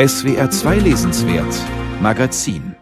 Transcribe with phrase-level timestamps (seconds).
[0.00, 1.52] SWR 2 Lesenswert
[2.00, 2.76] Magazin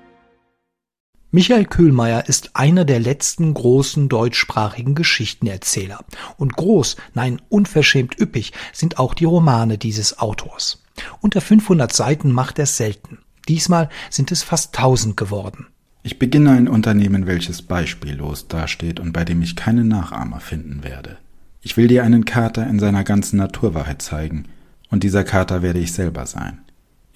[1.31, 6.05] Michael Köhlmeier ist einer der letzten großen deutschsprachigen Geschichtenerzähler.
[6.37, 10.85] Und groß, nein, unverschämt üppig sind auch die Romane dieses Autors.
[11.23, 13.17] Unter 500 Seiten macht er selten.
[13.49, 15.69] Diesmal sind es fast 1000 geworden.
[16.03, 21.17] Ich beginne ein Unternehmen, welches beispiellos dasteht und bei dem ich keine Nachahmer finden werde.
[21.63, 24.45] Ich will dir einen Kater in seiner ganzen Naturwahrheit zeigen,
[24.91, 26.61] und dieser Kater werde ich selber sein.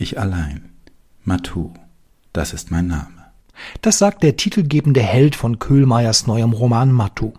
[0.01, 0.71] Ich allein.
[1.25, 1.75] Matu.
[2.32, 3.27] Das ist mein Name.
[3.82, 7.35] Das sagt der titelgebende Held von Köhlmeiers neuem Roman Matu.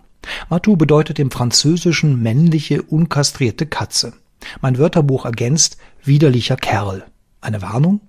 [0.48, 4.12] Matu bedeutet im Französischen männliche, unkastrierte Katze.
[4.60, 7.04] Mein Wörterbuch ergänzt widerlicher Kerl.
[7.40, 8.00] Eine Warnung?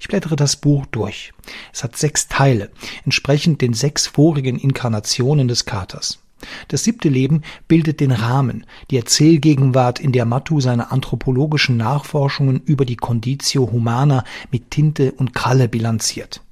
[0.00, 1.32] Ich blättere das Buch durch.
[1.72, 2.70] Es hat sechs Teile,
[3.04, 6.18] entsprechend den sechs vorigen Inkarnationen des Katers.
[6.68, 12.84] Das siebte Leben bildet den Rahmen, die Erzählgegenwart, in der Mattu seine anthropologischen Nachforschungen über
[12.84, 16.42] die Conditio Humana mit Tinte und Kralle bilanziert.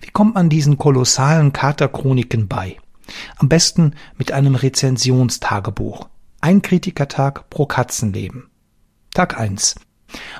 [0.00, 2.76] Wie kommt man diesen kolossalen Katerchroniken bei?
[3.36, 6.08] Am besten mit einem Rezensionstagebuch.
[6.40, 8.48] Ein Kritikertag pro Katzenleben.
[9.12, 9.76] Tag 1.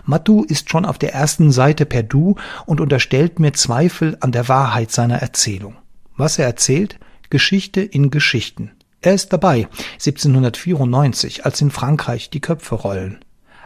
[0.05, 4.49] Mattu ist schon auf der ersten Seite per Du und unterstellt mir Zweifel an der
[4.49, 5.77] Wahrheit seiner Erzählung.
[6.17, 6.99] Was er erzählt?
[7.31, 8.73] Geschichte in Geschichten.
[9.05, 13.19] Er ist dabei, 1794, als in Frankreich die Köpfe rollen.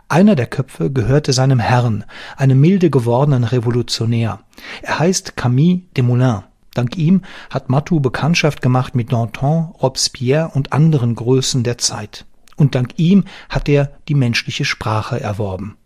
[0.08, 2.05] Einer der Köpfe gehörte seinem Herrn,
[2.36, 4.41] einem milde gewordenen Revolutionär.
[4.83, 6.42] Er heißt Camille Desmoulins.
[6.75, 12.27] Dank ihm hat Matou Bekanntschaft gemacht mit Danton, Robespierre und anderen Größen der Zeit.
[12.56, 15.77] Und dank ihm hat er die menschliche Sprache erworben.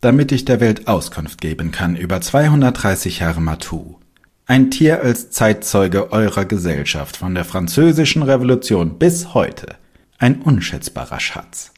[0.00, 3.98] Damit ich der Welt Auskunft geben kann über 230 Jahre Matou,
[4.52, 9.76] ein Tier als Zeitzeuge eurer Gesellschaft von der französischen Revolution bis heute.
[10.18, 11.72] Ein unschätzbarer Schatz.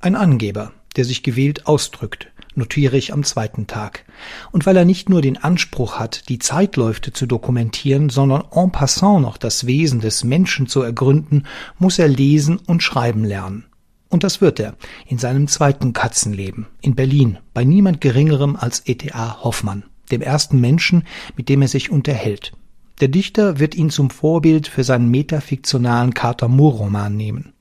[0.00, 4.04] Ein Angeber, der sich gewählt ausdrückt, notiere ich am zweiten Tag.
[4.52, 9.22] Und weil er nicht nur den Anspruch hat, die Zeitläufe zu dokumentieren, sondern en passant
[9.22, 11.46] noch das Wesen des Menschen zu ergründen,
[11.78, 13.64] muss er lesen und schreiben lernen.
[14.10, 14.74] Und das wird er
[15.06, 19.42] in seinem zweiten Katzenleben in Berlin bei niemand geringerem als E.T.A.
[19.42, 21.04] Hoffmann dem ersten Menschen,
[21.36, 22.52] mit dem er sich unterhält.
[23.00, 27.52] Der Dichter wird ihn zum Vorbild für seinen metafiktionalen Carter Moore-Roman nehmen.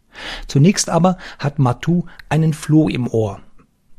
[0.47, 3.39] Zunächst aber hat Matou einen Floh im Ohr.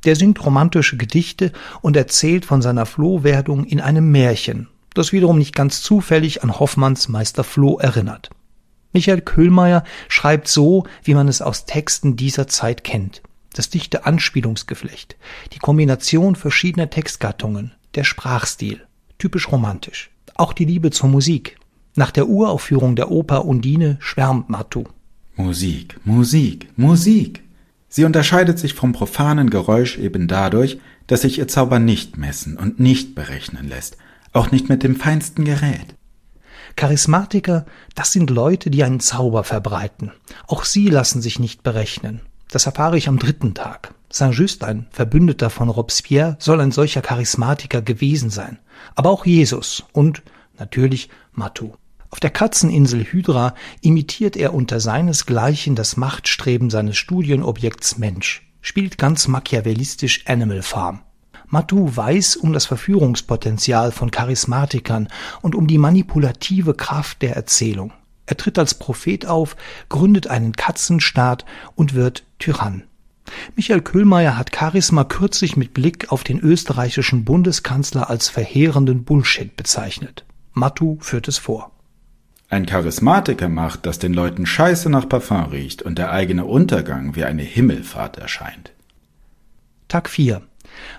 [0.05, 5.55] Der singt romantische Gedichte und erzählt von seiner Flohwerdung in einem Märchen, das wiederum nicht
[5.55, 8.31] ganz zufällig an Hoffmanns Meister Floh erinnert.
[8.93, 13.23] Michael Köhlmeier schreibt so, wie man es aus Texten dieser Zeit kennt.
[13.55, 15.17] Das dichte Anspielungsgeflecht,
[15.53, 18.87] die Kombination verschiedener Textgattungen, der Sprachstil,
[19.19, 20.11] typisch romantisch.
[20.37, 21.59] Auch die Liebe zur Musik.
[21.97, 24.85] Nach der Uraufführung der Oper Undine schwärmt Matu.
[25.35, 27.43] Musik, Musik, Musik.
[27.89, 30.79] Sie unterscheidet sich vom profanen Geräusch eben dadurch,
[31.09, 33.97] dass sich ihr Zauber nicht messen und nicht berechnen lässt,
[34.33, 35.97] auch nicht mit dem feinsten Gerät.
[36.77, 37.67] Charismatiker,
[37.97, 40.13] das sind Leute, die einen Zauber verbreiten.
[40.47, 42.21] Auch sie lassen sich nicht berechnen.
[42.49, 43.93] Das erfahre ich am dritten Tag.
[44.11, 48.59] Saint-Just, ein Verbündeter von Robespierre, soll ein solcher Charismatiker gewesen sein.
[48.95, 50.23] Aber auch Jesus und
[50.59, 51.73] natürlich Matu.
[52.11, 59.29] Auf der Katzeninsel Hydra imitiert er unter seinesgleichen das Machtstreben seines Studienobjekts Mensch, spielt ganz
[59.29, 61.03] machiavellistisch Animal Farm.
[61.47, 65.09] Matu weiß um das Verführungspotenzial von Charismatikern
[65.43, 67.93] und um die manipulative Kraft der Erzählung.
[68.27, 69.57] Er tritt als Prophet auf,
[69.89, 72.85] gründet einen Katzenstaat und wird Tyrann.
[73.57, 80.25] Michael Köhlmeier hat Charisma kürzlich mit Blick auf den österreichischen Bundeskanzler als verheerenden Bullshit bezeichnet.
[80.53, 81.71] Mattu führt es vor.
[82.51, 87.25] Ein Charismatiker macht, dass den Leuten Scheiße nach Parfum riecht und der eigene Untergang wie
[87.25, 88.73] eine Himmelfahrt erscheint.
[89.89, 90.43] Tag 4.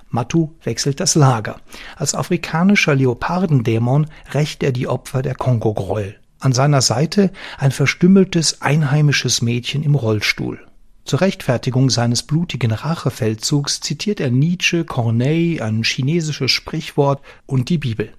[0.09, 1.59] Mattu wechselt das Lager.
[1.95, 6.19] Als afrikanischer Leopardendämon rächt er die Opfer der Kongo-Gräuel.
[6.39, 10.59] An seiner Seite ein verstümmeltes einheimisches Mädchen im Rollstuhl.
[11.09, 18.13] Zur Rechtfertigung seines blutigen Rachefeldzugs zitiert er Nietzsche, Corneille, ein chinesisches Sprichwort und die Bibel.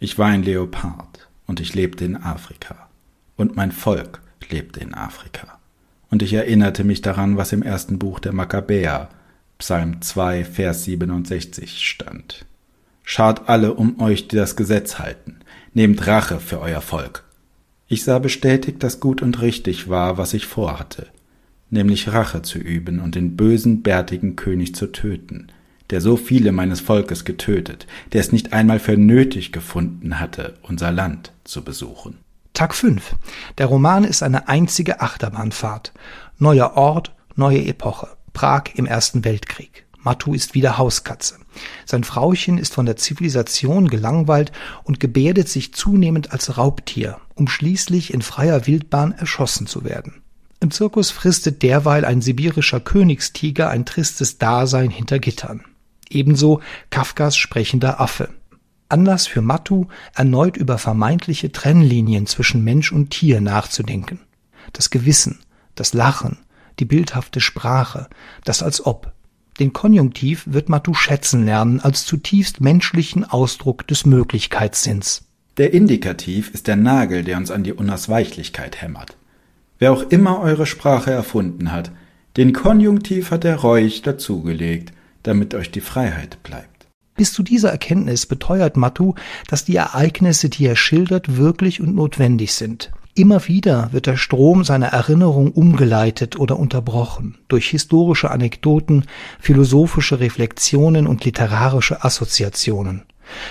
[0.00, 2.88] Ich war ein Leopard und ich lebte in Afrika.
[3.36, 5.60] Und mein Volk lebte in Afrika.
[6.10, 9.08] Und ich erinnerte mich daran, was im ersten Buch der Makkabäer,
[9.58, 12.44] Psalm 2, Vers 67 stand.
[13.04, 15.36] Schaut alle um euch, die das Gesetz halten.
[15.74, 17.22] Nehmt Rache für euer Volk.
[17.86, 21.06] Ich sah bestätigt, dass gut und richtig war, was ich vorhatte,
[21.70, 25.48] nämlich Rache zu üben und den bösen, bärtigen König zu töten,
[25.90, 30.90] der so viele meines Volkes getötet, der es nicht einmal für nötig gefunden hatte, unser
[30.92, 32.18] Land zu besuchen.
[32.54, 33.14] Tag 5.
[33.58, 35.92] Der Roman ist eine einzige Achterbahnfahrt.
[36.38, 38.08] Neuer Ort, neue Epoche.
[38.32, 39.84] Prag im Ersten Weltkrieg.
[39.98, 41.36] Matu ist wieder Hauskatze.
[41.84, 44.52] Sein Frauchen ist von der Zivilisation gelangweilt
[44.84, 50.22] und gebärdet sich zunehmend als Raubtier, um schließlich in freier Wildbahn erschossen zu werden.
[50.60, 55.64] Im Zirkus fristet derweil ein sibirischer Königstiger ein tristes Dasein hinter Gittern.
[56.08, 56.60] Ebenso
[56.90, 58.30] Kafkas sprechender Affe.
[58.88, 64.20] Anlass für Matu, erneut über vermeintliche Trennlinien zwischen Mensch und Tier nachzudenken.
[64.72, 65.40] Das Gewissen,
[65.74, 66.38] das Lachen,
[66.78, 68.08] die bildhafte Sprache,
[68.44, 69.12] das als ob.
[69.58, 75.24] Den Konjunktiv wird Matu schätzen lernen als zutiefst menschlichen Ausdruck des Möglichkeitssinns.
[75.56, 79.16] Der Indikativ ist der Nagel, der uns an die Unausweichlichkeit hämmert.
[79.78, 81.90] Wer auch immer eure Sprache erfunden hat,
[82.36, 84.92] den Konjunktiv hat er reuig dazugelegt,
[85.22, 86.86] damit euch die Freiheit bleibt.
[87.14, 89.14] Bis zu dieser Erkenntnis beteuert Matu,
[89.48, 92.90] dass die Ereignisse, die er schildert, wirklich und notwendig sind.
[93.14, 99.06] Immer wieder wird der Strom seiner Erinnerung umgeleitet oder unterbrochen durch historische Anekdoten,
[99.40, 103.04] philosophische Reflexionen und literarische Assoziationen,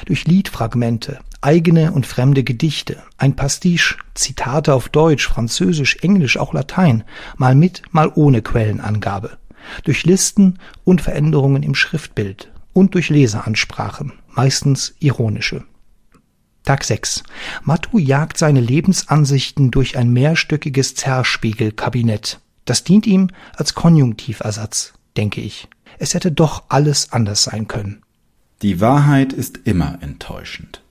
[0.06, 7.04] durch Liedfragmente, eigene und fremde Gedichte, ein Pastiche, Zitate auf Deutsch, Französisch, Englisch, auch Latein,
[7.38, 9.38] mal mit, mal ohne Quellenangabe,
[9.84, 15.64] durch Listen und Veränderungen im Schriftbild und durch Leseransprachen, meistens ironische.
[16.64, 17.22] Tag 6.
[17.64, 22.40] Matu jagt seine Lebensansichten durch ein mehrstöckiges Zerspiegelkabinett.
[22.66, 25.68] Das dient ihm als Konjunktiversatz, denke ich.
[26.00, 28.02] Es hätte doch alles anders sein können.
[28.64, 30.82] Die Wahrheit ist immer enttäuschend.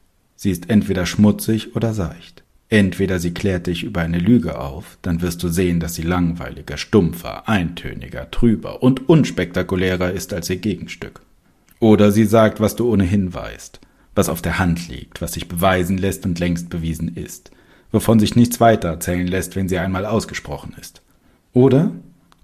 [0.44, 2.42] Sie ist entweder schmutzig oder seicht.
[2.68, 6.76] Entweder sie klärt dich über eine Lüge auf, dann wirst du sehen, dass sie langweiliger,
[6.76, 11.22] stumpfer, eintöniger, trüber und unspektakulärer ist als ihr Gegenstück.
[11.80, 13.80] Oder sie sagt, was du ohnehin weißt,
[14.14, 17.50] was auf der Hand liegt, was sich beweisen lässt und längst bewiesen ist,
[17.90, 21.00] wovon sich nichts weiter erzählen lässt, wenn sie einmal ausgesprochen ist.
[21.54, 21.90] Oder,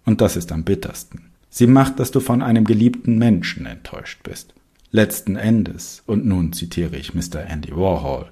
[0.06, 4.54] und das ist am bittersten, sie macht, dass du von einem geliebten Menschen enttäuscht bist.
[4.92, 7.46] Letzten Endes, und nun zitiere ich Mr.
[7.48, 8.26] Andy Warhol,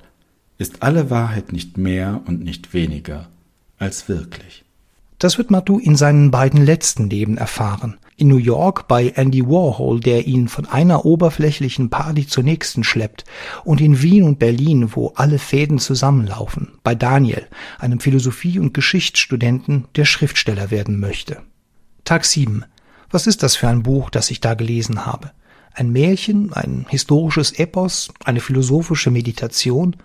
[0.58, 3.28] ist alle Wahrheit nicht mehr und nicht weniger
[3.78, 4.64] als wirklich.
[5.20, 7.96] Das wird Matu in seinen beiden letzten Leben erfahren.
[8.16, 13.24] In New York bei Andy Warhol, der ihn von einer oberflächlichen Party zur nächsten schleppt,
[13.62, 17.46] und in Wien und Berlin, wo alle Fäden zusammenlaufen, bei Daniel,
[17.78, 21.40] einem Philosophie- und Geschichtsstudenten, der Schriftsteller werden möchte.
[22.02, 22.64] Tag 7.
[23.10, 25.30] Was ist das für ein Buch, das ich da gelesen habe?
[25.74, 29.96] Ein Märchen, ein historisches Epos, eine philosophische Meditation?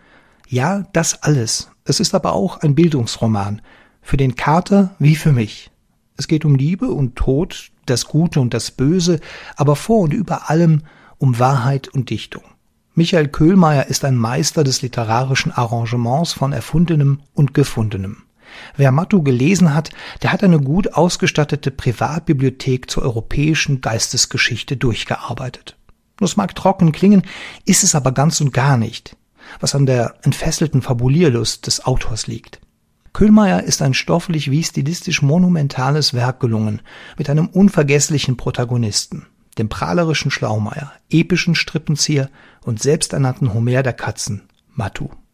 [0.47, 1.69] Ja, das alles.
[1.85, 3.61] Es ist aber auch ein Bildungsroman.
[4.01, 5.71] Für den Kater wie für mich.
[6.15, 9.19] Es geht um Liebe und Tod, das Gute und das Böse,
[9.55, 10.83] aber vor und über allem
[11.17, 12.43] um Wahrheit und Dichtung.
[12.95, 18.23] Michael Köhlmeier ist ein Meister des literarischen Arrangements von Erfundenem und Gefundenem.
[18.75, 19.89] Wer Mattu gelesen hat,
[20.21, 25.77] der hat eine gut ausgestattete Privatbibliothek zur europäischen Geistesgeschichte durchgearbeitet.
[26.17, 27.23] Das mag trocken klingen,
[27.65, 29.17] ist es aber ganz und gar nicht,
[29.59, 32.61] was an der entfesselten Fabulierlust des Autors liegt.
[33.13, 36.81] Köhlmeier ist ein stofflich wie stilistisch monumentales Werk gelungen,
[37.17, 39.27] mit einem unvergesslichen Protagonisten,
[39.59, 42.29] dem prahlerischen Schlaumeier, epischen Strippenzieher
[42.61, 45.09] und selbsternannten Homer der Katzen, Matu.